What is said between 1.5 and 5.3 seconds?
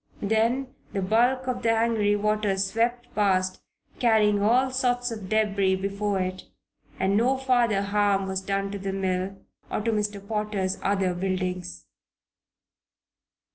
the angry waters swept past, carrying all sorts of